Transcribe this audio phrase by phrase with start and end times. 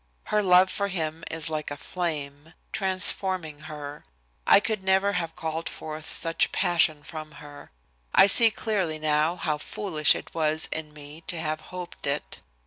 [0.23, 4.01] Her love for him is like a flame, transforming her.
[4.47, 7.69] I could never have called forth such passion from her.
[8.11, 12.41] I see clearly now how foolish it was in me to have hoped it.